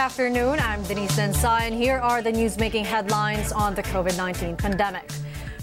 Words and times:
afternoon. 0.00 0.58
I'm 0.60 0.82
Denise 0.84 1.14
Densai, 1.14 1.60
and 1.60 1.74
here 1.74 1.98
are 1.98 2.22
the 2.22 2.32
news-making 2.32 2.86
headlines 2.86 3.52
on 3.52 3.74
the 3.74 3.82
COVID-19 3.82 4.56
pandemic. 4.56 5.06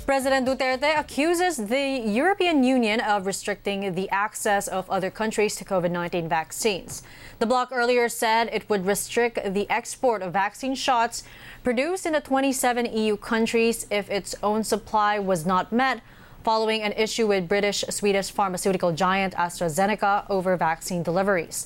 President 0.06 0.48
Duterte 0.48 0.96
accuses 0.96 1.58
the 1.58 2.04
European 2.06 2.64
Union 2.64 3.00
of 3.00 3.26
restricting 3.26 3.96
the 3.96 4.08
access 4.12 4.68
of 4.68 4.88
other 4.92 5.10
countries 5.10 5.56
to 5.56 5.66
COVID-19 5.66 6.30
vaccines. 6.30 7.02
The 7.40 7.48
bloc 7.48 7.70
earlier 7.72 8.08
said 8.10 8.52
it 8.54 8.70
would 8.70 8.86
restrict 8.86 9.40
the 9.56 9.68
export 9.72 10.22
of 10.22 10.34
vaccine 10.34 10.76
shots 10.76 11.24
produced 11.64 12.06
in 12.06 12.14
the 12.14 12.22
27 12.22 12.86
EU 12.86 13.18
countries 13.18 13.88
if 13.90 14.08
its 14.12 14.36
own 14.44 14.64
supply 14.64 15.18
was 15.18 15.48
not 15.48 15.72
met 15.72 16.02
following 16.44 16.84
an 16.84 16.92
issue 16.92 17.26
with 17.26 17.50
British 17.50 17.84
Swedish 17.90 18.30
pharmaceutical 18.30 18.92
giant 18.92 19.34
AstraZeneca 19.34 20.30
over 20.30 20.56
vaccine 20.56 21.02
deliveries. 21.02 21.66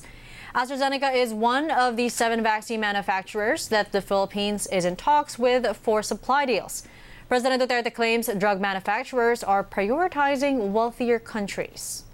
AstraZeneca 0.54 1.16
is 1.16 1.32
one 1.32 1.70
of 1.70 1.96
the 1.96 2.10
seven 2.10 2.42
vaccine 2.42 2.80
manufacturers 2.80 3.68
that 3.68 3.90
the 3.92 4.02
Philippines 4.02 4.66
is 4.66 4.84
in 4.84 4.96
talks 4.96 5.38
with 5.38 5.64
for 5.76 6.02
supply 6.02 6.44
deals. 6.44 6.84
President 7.26 7.62
Duterte 7.62 7.88
claims 7.94 8.28
drug 8.36 8.60
manufacturers 8.60 9.42
are 9.42 9.64
prioritizing 9.64 10.76
wealthier 10.76 11.18
countries. 11.18 12.04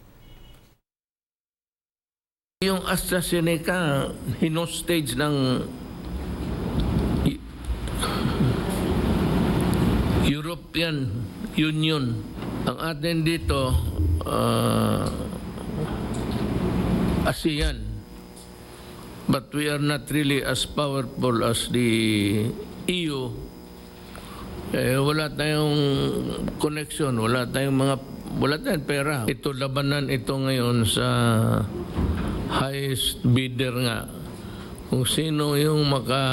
Yung 2.62 2.78
AstraZeneca, 2.86 4.14
hinostage 4.38 5.18
ng 5.18 5.66
European 10.22 11.26
Union. 11.58 12.22
Ang 12.70 12.78
atin 12.78 13.26
dito, 13.26 13.74
uh, 14.22 15.10
ASEAN. 17.26 17.87
But 19.28 19.52
we 19.52 19.68
are 19.68 19.80
not 19.80 20.08
really 20.08 20.40
as 20.40 20.64
powerful 20.64 21.44
as 21.44 21.68
the 21.68 22.48
EU. 22.88 23.20
Eh, 24.72 24.96
wala 24.96 25.28
tayong 25.28 25.76
connection, 26.56 27.16
wala 27.20 27.44
tayong 27.44 27.76
mga 27.76 27.96
wala 28.40 28.56
tayong 28.56 28.84
pera. 28.88 29.16
Ito 29.28 29.52
labanan 29.52 30.08
ito 30.08 30.32
ngayon 30.32 30.88
sa 30.88 31.08
highest 32.48 33.20
bidder 33.24 33.76
nga. 33.84 34.08
Kung 34.88 35.04
sino 35.04 35.56
yung 35.60 35.88
maka 35.92 36.24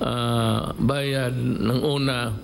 uh, 0.00 0.76
bayad 0.76 1.32
ng 1.36 1.80
una 1.80 2.36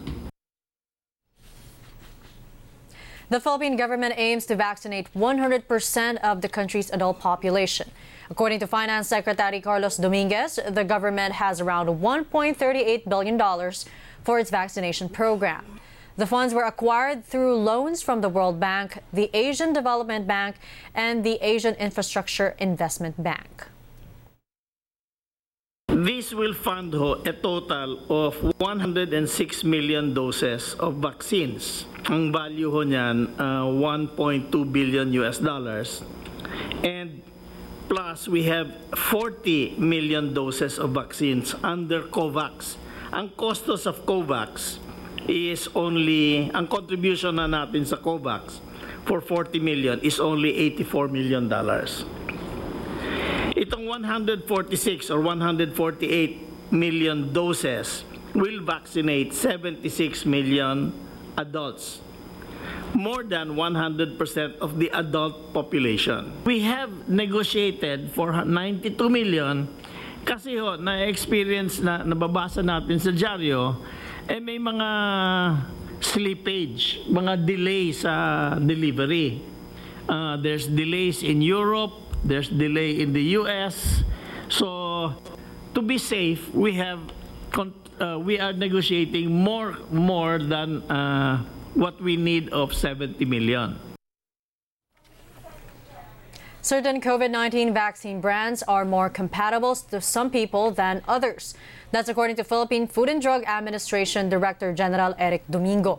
The 3.33 3.41
Philippine 3.41 3.77
government 3.77 4.13
aims 4.19 4.45
to 4.45 4.57
vaccinate 4.57 5.11
100% 5.15 6.17
of 6.19 6.43
the 6.43 6.51
country's 6.51 6.91
adult 6.91 7.19
population. 7.19 7.91
According 8.29 8.61
to 8.61 8.67
Finance 8.67 9.09
Secretary 9.09 9.59
Carlos 9.59 9.97
Dominguez, 9.97 10.61
the 10.69 10.85
government 10.85 11.33
has 11.33 11.59
around 11.59 11.87
$1.38 11.87 13.09
billion 13.09 13.41
for 14.23 14.39
its 14.39 14.51
vaccination 14.51 15.09
program. 15.09 15.81
The 16.19 16.27
funds 16.27 16.53
were 16.53 16.65
acquired 16.65 17.25
through 17.25 17.57
loans 17.57 18.03
from 18.03 18.21
the 18.21 18.29
World 18.29 18.61
Bank, 18.61 18.99
the 19.15 19.31
Asian 19.33 19.73
Development 19.73 20.27
Bank, 20.27 20.57
and 20.95 21.25
the 21.25 21.39
Asian 21.41 21.75
Infrastructure 21.77 22.55
Investment 22.59 23.23
Bank. 23.23 23.65
This 26.03 26.35
will 26.35 26.51
fund 26.51 26.91
a 26.99 27.31
total 27.31 28.03
of 28.11 28.35
106 28.59 29.63
million 29.63 30.11
doses 30.11 30.75
of 30.83 30.99
vaccines. 30.99 31.87
Ang 32.11 32.35
value 32.35 32.75
ho 32.75 32.83
niyan, 32.83 33.31
uh, 33.39 33.71
1.2 33.71 34.51
billion 34.67 35.15
US 35.23 35.39
dollars. 35.39 36.03
And 36.83 37.23
plus, 37.87 38.27
we 38.27 38.43
have 38.51 38.75
40 38.99 39.79
million 39.79 40.35
doses 40.35 40.83
of 40.83 40.91
vaccines 40.91 41.55
under 41.63 42.03
COVAX. 42.11 42.83
Ang 43.15 43.31
costos 43.39 43.87
of 43.87 44.03
COVAX 44.03 44.83
is 45.31 45.71
only, 45.71 46.51
ang 46.51 46.67
contribution 46.67 47.39
na 47.39 47.47
natin 47.47 47.87
sa 47.87 47.95
COVAX 47.95 48.59
for 49.07 49.23
40 49.23 49.63
million 49.63 50.03
is 50.03 50.19
only 50.19 50.51
84 50.83 51.07
million 51.15 51.47
dollars. 51.47 52.03
Itong 53.73 53.89
146 53.89 55.09
or 55.09 55.25
148 55.25 55.73
million 56.77 57.33
doses 57.33 58.05
will 58.37 58.61
vaccinate 58.61 59.33
76 59.33 59.89
million 60.29 60.93
adults. 61.41 62.05
More 62.93 63.25
than 63.25 63.57
100% 63.57 64.61
of 64.61 64.77
the 64.77 64.93
adult 64.93 65.57
population. 65.57 66.37
We 66.45 66.61
have 66.69 67.09
negotiated 67.09 68.13
for 68.13 68.45
92 68.45 69.09
million 69.09 69.73
kasi 70.29 70.61
ho, 70.61 70.77
na-experience 70.77 71.81
na 71.81 72.05
nababasa 72.05 72.61
natin 72.61 73.01
sa 73.01 73.09
dyaryo, 73.09 73.81
eh 74.29 74.37
may 74.37 74.61
mga 74.61 74.89
slippage, 75.97 77.09
mga 77.09 77.41
delay 77.49 77.89
sa 77.97 78.53
delivery. 78.61 79.41
Uh, 80.05 80.37
there's 80.45 80.69
delays 80.69 81.25
in 81.25 81.41
Europe, 81.41 82.02
there's 82.25 82.49
delay 82.49 83.01
in 83.01 83.13
the 83.13 83.23
US. 83.39 84.05
So 84.49 85.15
to 85.75 85.83
be 85.83 85.99
safe, 85.99 86.49
we 86.55 86.75
have 86.75 87.01
uh, 88.01 88.19
we 88.19 88.41
are 88.41 88.53
negotiating 88.53 89.31
more 89.31 89.79
more 89.91 90.39
than 90.39 90.83
uh, 90.91 91.45
what 91.75 92.01
we 92.01 92.17
need 92.17 92.49
of 92.51 92.75
70 92.75 93.25
million. 93.25 93.79
Certain 96.65 97.01
COVID 97.01 97.33
19 97.33 97.75
vaccine 97.75 98.21
brands 98.21 98.63
are 98.63 98.85
more 98.85 99.11
compatible 99.11 99.75
to 99.75 100.01
some 100.01 100.31
people 100.31 100.71
than 100.71 101.03
others. 101.09 101.55
That's 101.91 102.09
according 102.09 102.37
to 102.37 102.45
Philippine 102.45 102.87
Food 102.87 103.09
and 103.09 103.21
Drug 103.21 103.43
Administration 103.47 104.29
Director 104.29 104.73
General 104.73 105.13
Eric 105.19 105.43
Domingo. 105.51 105.99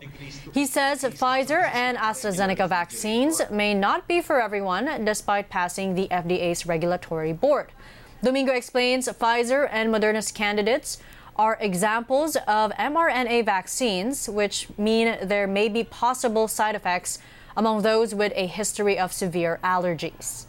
He 0.54 0.66
says 0.66 1.04
Pfizer 1.04 1.70
and 1.74 1.98
AstraZeneca 1.98 2.70
vaccines 2.70 3.42
may 3.52 3.74
not 3.74 4.08
be 4.08 4.22
for 4.22 4.42
everyone 4.42 5.04
despite 5.04 5.50
passing 5.50 5.96
the 5.96 6.08
FDA's 6.08 6.66
regulatory 6.66 7.34
board. 7.34 7.74
Domingo 8.24 8.54
explains 8.54 9.10
Pfizer 9.10 9.68
and 9.70 9.94
Moderna's 9.94 10.32
candidates 10.32 10.98
are 11.36 11.58
examples 11.60 12.38
of 12.48 12.72
mRNA 12.76 13.44
vaccines, 13.44 14.30
which 14.30 14.70
mean 14.78 15.18
there 15.22 15.46
may 15.46 15.68
be 15.68 15.84
possible 15.84 16.48
side 16.48 16.74
effects 16.74 17.20
among 17.58 17.82
those 17.82 18.16
with 18.16 18.32
a 18.38 18.48
history 18.48 18.98
of 18.98 19.12
severe 19.12 19.60
allergies 19.62 20.46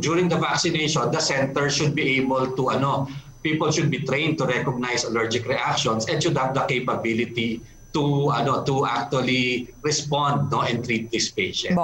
during 0.00 0.28
the 0.28 0.38
vaccination, 0.38 1.10
the 1.10 1.20
center 1.20 1.70
should 1.70 1.94
be 1.94 2.18
able 2.20 2.56
to, 2.56 2.70
ano, 2.70 3.08
people 3.42 3.70
should 3.70 3.90
be 3.90 4.00
trained 4.00 4.38
to 4.38 4.46
recognize 4.46 5.04
allergic 5.04 5.46
reactions 5.46 6.08
and 6.08 6.22
should 6.22 6.36
have 6.36 6.54
the 6.54 6.64
capability 6.66 7.60
to, 7.92 8.30
ano, 8.32 8.64
to 8.64 8.86
actually 8.86 9.74
respond 9.82 10.50
no, 10.50 10.62
and 10.62 10.84
treat 10.84 11.10
this 11.10 11.30
patient. 11.30 11.78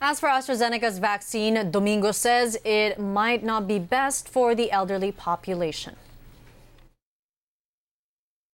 As 0.00 0.18
for 0.18 0.28
AstraZeneca's 0.28 0.98
vaccine, 0.98 1.70
Domingo 1.70 2.10
says 2.10 2.58
it 2.64 2.98
might 2.98 3.44
not 3.44 3.68
be 3.68 3.78
best 3.78 4.28
for 4.28 4.54
the 4.54 4.72
elderly 4.72 5.12
population. 5.12 5.94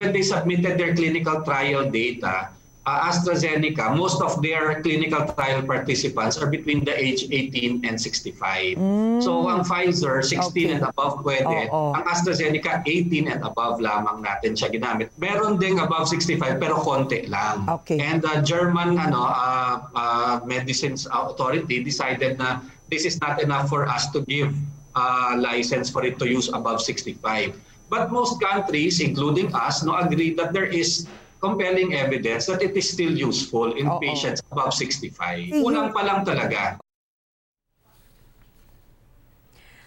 When 0.00 0.12
they 0.12 0.22
submitted 0.22 0.78
their 0.78 0.94
clinical 0.94 1.42
trial 1.42 1.90
data, 1.90 2.50
uh, 2.88 3.08
AstraZeneca, 3.12 3.92
most 3.92 4.24
of 4.24 4.40
their 4.40 4.80
clinical 4.80 5.28
trial 5.36 5.60
participants 5.62 6.40
are 6.40 6.48
between 6.48 6.84
the 6.84 6.94
age 6.96 7.28
18 7.28 7.84
and 7.84 8.00
65. 8.00 8.80
Mm. 8.80 9.20
So 9.20 9.48
ang 9.52 9.64
Pfizer, 9.68 10.24
16 10.24 10.48
okay. 10.48 10.72
and 10.72 10.82
above 10.88 11.20
pwede. 11.20 11.68
Oh, 11.68 11.92
oh. 11.92 11.96
Ang 12.00 12.04
AstraZeneca, 12.08 12.80
18 12.88 13.28
and 13.28 13.44
above 13.44 13.84
lamang 13.84 14.24
natin 14.24 14.56
siya 14.56 14.72
ginamit. 14.72 15.12
Meron 15.20 15.60
ding 15.60 15.78
above 15.84 16.08
65 16.08 16.56
pero 16.56 16.80
konti 16.80 17.28
lang. 17.28 17.68
Okay. 17.68 18.00
And 18.00 18.24
the 18.24 18.40
uh, 18.40 18.44
German 18.44 18.96
ano 18.96 19.28
uh, 19.28 19.74
uh, 19.92 20.34
Medicines 20.48 21.04
Authority 21.12 21.84
decided 21.84 22.40
na 22.40 22.64
this 22.88 23.04
is 23.04 23.20
not 23.20 23.44
enough 23.44 23.68
for 23.68 23.84
us 23.84 24.08
to 24.16 24.24
give 24.24 24.56
uh, 24.96 25.36
license 25.36 25.92
for 25.92 26.00
it 26.08 26.16
to 26.18 26.24
use 26.24 26.48
above 26.48 26.80
65. 26.80 27.52
But 27.88 28.12
most 28.12 28.36
countries, 28.40 29.00
including 29.00 29.48
us, 29.56 29.80
no, 29.80 29.96
agree 29.96 30.36
that 30.36 30.52
there 30.52 30.68
is 30.68 31.08
compelling 31.40 31.94
evidence 31.94 32.46
that 32.46 32.62
it 32.62 32.76
is 32.76 32.90
still 32.90 33.10
useful 33.12 33.72
in 33.74 33.86
Oo. 33.86 33.98
patients 34.00 34.42
above 34.50 34.74
65. 34.74 35.48
Mhm. 35.48 35.62
Unang 35.64 35.92
pa 35.94 36.02
lang 36.02 36.24
talaga. 36.24 36.78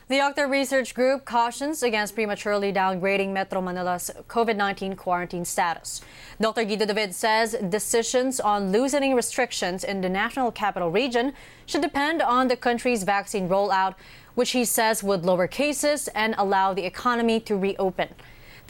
The 0.07 0.19
Octa 0.19 0.43
Research 0.49 0.93
Group 0.93 1.23
cautions 1.23 1.81
against 1.81 2.15
prematurely 2.15 2.73
downgrading 2.73 3.31
Metro 3.31 3.61
Manila's 3.61 4.11
COVID 4.27 4.57
19 4.57 4.97
quarantine 4.97 5.45
status. 5.45 6.01
Dr. 6.35 6.65
Guido 6.65 6.85
David 6.85 7.15
says 7.15 7.55
decisions 7.69 8.41
on 8.41 8.73
loosening 8.73 9.15
restrictions 9.15 9.85
in 9.85 10.01
the 10.01 10.09
National 10.09 10.51
Capital 10.51 10.91
Region 10.91 11.31
should 11.65 11.81
depend 11.81 12.21
on 12.21 12.49
the 12.49 12.57
country's 12.57 13.03
vaccine 13.03 13.47
rollout, 13.47 13.95
which 14.35 14.51
he 14.51 14.65
says 14.65 15.01
would 15.01 15.23
lower 15.23 15.47
cases 15.47 16.09
and 16.09 16.35
allow 16.37 16.73
the 16.73 16.83
economy 16.83 17.39
to 17.39 17.55
reopen. 17.55 18.09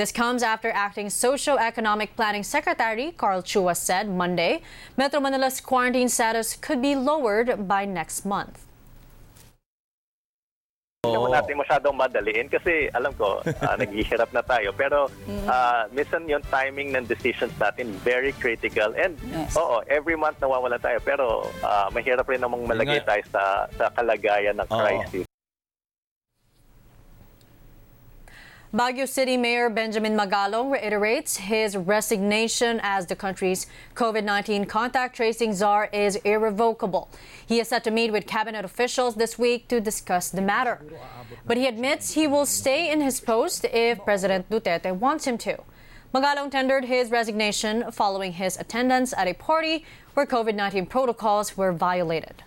This 0.01 0.11
comes 0.11 0.41
after 0.41 0.73
acting 0.73 1.13
Socio-Economic 1.13 2.15
Planning 2.15 2.41
Secretary 2.41 3.13
Carl 3.13 3.43
Chua 3.43 3.77
said 3.77 4.09
Monday 4.09 4.65
Metro 4.97 5.19
Manila's 5.21 5.61
quarantine 5.61 6.09
status 6.09 6.57
could 6.57 6.81
be 6.81 6.97
lowered 6.97 7.69
by 7.69 7.85
next 7.85 8.25
month. 8.25 8.65
naman 11.05 11.37
natin 11.37 11.53
masyadong 11.53 11.93
madaliin 11.93 12.49
kasi 12.49 12.89
alam 12.97 13.13
ko, 13.13 13.45
uh, 13.45 13.75
naghihirap 13.81 14.33
na 14.33 14.41
tayo. 14.41 14.73
Pero 14.73 15.05
uh, 15.45 15.85
minsan 15.93 16.25
yung 16.25 16.41
timing 16.49 16.97
ng 16.97 17.05
decisions 17.05 17.53
natin 17.61 17.93
very 18.01 18.33
critical. 18.41 18.97
And 18.97 19.21
Yes. 19.29 19.53
oo, 19.53 19.85
every 19.85 20.17
month 20.17 20.41
nawawala 20.41 20.81
tayo. 20.81 20.97
Pero 21.05 21.45
uh, 21.61 21.93
mahirap 21.93 22.25
rin 22.25 22.41
namang 22.41 22.65
malagay 22.65 23.05
tayo 23.05 23.21
sa, 23.29 23.69
sa 23.77 23.93
kalagayan 23.93 24.57
ng 24.57 24.65
crisis. 24.65 25.30
Baguio 28.73 29.05
City 29.05 29.35
Mayor 29.35 29.69
Benjamin 29.69 30.15
Magalong 30.15 30.71
reiterates 30.71 31.35
his 31.35 31.75
resignation 31.75 32.79
as 32.81 33.05
the 33.05 33.17
country's 33.17 33.67
COVID 33.95 34.23
19 34.23 34.63
contact 34.63 35.13
tracing 35.13 35.53
czar 35.53 35.89
is 35.91 36.15
irrevocable. 36.23 37.09
He 37.45 37.59
is 37.59 37.67
set 37.67 37.83
to 37.83 37.91
meet 37.91 38.11
with 38.11 38.25
cabinet 38.25 38.63
officials 38.63 39.15
this 39.15 39.37
week 39.37 39.67
to 39.67 39.81
discuss 39.81 40.29
the 40.29 40.41
matter. 40.41 40.79
But 41.45 41.57
he 41.57 41.67
admits 41.67 42.13
he 42.13 42.27
will 42.27 42.45
stay 42.45 42.89
in 42.89 43.01
his 43.01 43.19
post 43.19 43.65
if 43.65 44.01
President 44.05 44.49
Duterte 44.49 44.95
wants 44.95 45.27
him 45.27 45.37
to. 45.39 45.57
Magalong 46.13 46.49
tendered 46.49 46.85
his 46.85 47.11
resignation 47.11 47.91
following 47.91 48.31
his 48.31 48.57
attendance 48.57 49.13
at 49.17 49.27
a 49.27 49.33
party 49.33 49.83
where 50.13 50.25
COVID 50.25 50.55
19 50.55 50.85
protocols 50.85 51.57
were 51.57 51.73
violated. 51.73 52.41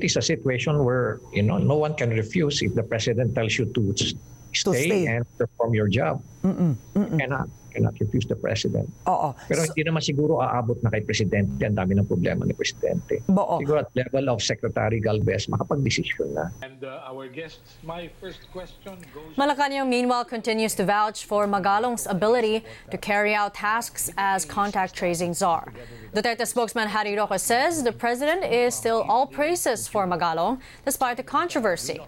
It 0.00 0.06
is 0.06 0.16
a 0.16 0.22
situation 0.22 0.82
where 0.82 1.20
you 1.32 1.42
know 1.42 1.58
no 1.58 1.76
one 1.76 1.94
can 1.94 2.08
refuse 2.10 2.62
if 2.62 2.74
the 2.74 2.82
president 2.82 3.34
tells 3.34 3.58
you 3.58 3.66
to 3.66 3.94
stay, 3.94 4.88
stay. 4.88 5.06
and 5.06 5.26
perform 5.36 5.74
your 5.74 5.88
job. 5.88 6.24
You 6.42 6.76
cannot 6.96 7.48
cannot 7.70 7.94
refuse 8.02 8.26
the 8.26 8.36
president. 8.36 8.90
Oo. 9.06 9.32
Pero 9.48 9.62
So- 9.62 9.72
hindi 9.72 9.82
naman 9.86 10.02
siguro 10.02 10.42
aabot 10.42 10.76
na 10.82 10.90
kay 10.90 11.00
presidente. 11.06 11.62
Ang 11.62 11.78
dami 11.78 11.94
ng 11.96 12.06
problema 12.06 12.42
ni 12.44 12.52
presidente. 12.52 13.22
Oo. 13.30 13.62
Siguro 13.62 13.86
at 13.86 13.90
level 13.94 14.28
of 14.28 14.42
Secretary 14.42 14.98
Galvez, 14.98 15.46
makapag-desisyon 15.46 16.28
na. 16.34 16.50
And 16.66 16.82
uh, 16.82 17.06
our 17.06 17.30
guests, 17.30 17.78
my 17.86 18.10
first 18.20 18.44
question 18.52 18.98
goes 19.14 19.38
Malacanang, 19.38 19.88
meanwhile, 19.88 20.26
continues 20.26 20.74
to 20.76 20.84
vouch 20.84 21.24
for 21.24 21.46
Magalong's 21.46 22.06
ability 22.10 22.66
to 22.90 22.98
carry 22.98 23.34
out 23.34 23.54
tasks 23.54 24.10
as 24.18 24.44
contact 24.44 24.94
tracing 24.94 25.32
czar. 25.32 25.72
Duterte 26.12 26.42
spokesman 26.46 26.88
Harry 26.88 27.14
Roque 27.14 27.38
says 27.38 27.82
the 27.86 27.92
president 27.94 28.42
is 28.44 28.74
still 28.74 29.06
all 29.06 29.26
praises 29.26 29.86
for 29.86 30.06
Magalong 30.06 30.58
despite 30.84 31.16
the 31.16 31.22
controversy. 31.22 32.00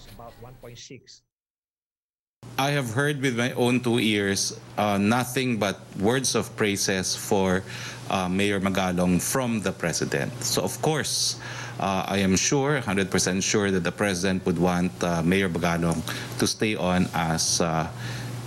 About 2.43 2.51
1.6. 2.51 2.59
I 2.59 2.71
have 2.71 2.95
heard 2.95 3.21
with 3.21 3.37
my 3.37 3.53
own 3.53 3.81
two 3.81 3.99
ears 3.99 4.59
uh, 4.79 4.99
nothing 4.99 5.59
but 5.59 5.81
words 5.99 6.35
of 6.35 6.55
praises 6.57 7.17
for 7.17 7.63
uh, 8.11 8.29
Mayor 8.29 8.61
Magalong 8.61 9.21
from 9.21 9.61
the 9.63 9.73
president. 9.73 10.33
So, 10.43 10.63
of 10.63 10.81
course, 10.83 11.41
uh, 11.81 12.05
I 12.07 12.19
am 12.19 12.37
sure, 12.37 12.81
100% 12.81 13.43
sure, 13.43 13.71
that 13.71 13.85
the 13.85 13.93
president 13.93 14.45
would 14.47 14.59
want 14.59 14.93
uh, 15.03 15.23
Mayor 15.23 15.49
Magalong 15.49 16.03
to 16.39 16.47
stay 16.47 16.77
on 16.77 17.09
as 17.15 17.61
uh, 17.61 17.89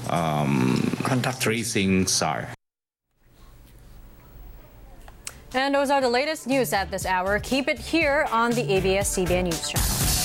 um, 0.10 0.82
tracing 1.40 2.08
SAR. 2.08 2.50
And 5.54 5.74
those 5.74 5.90
are 5.90 6.02
the 6.02 6.10
latest 6.10 6.48
news 6.48 6.74
at 6.74 6.92
this 6.92 7.06
hour. 7.06 7.40
Keep 7.40 7.70
it 7.70 7.80
here 7.80 8.28
on 8.32 8.52
the 8.52 8.74
ABS 8.74 9.18
CBN 9.18 9.44
News 9.46 9.70
Channel. 9.70 10.25